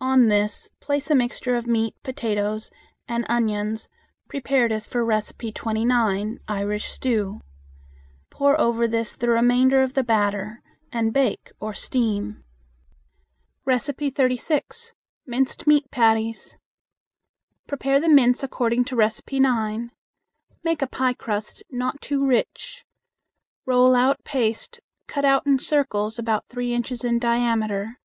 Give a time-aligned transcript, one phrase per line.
[0.00, 2.70] On this place a mixture of meat, potatoes,
[3.08, 3.88] and onions
[4.28, 5.20] prepared as for No.
[5.52, 6.38] 29.
[8.30, 12.44] Pour over this the remainder of the batter and bake or steam.
[13.66, 14.94] 36.
[15.26, 16.56] Minced Meat Patties.
[17.66, 19.10] Prepare the mince according to No.
[19.40, 19.90] 9.
[20.62, 22.84] Make a piecrust, not too rich.
[23.64, 24.78] Roll out paste,
[25.08, 27.98] cut out in circles about three inches in diameter.